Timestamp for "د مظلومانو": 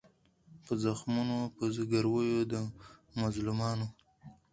2.51-3.87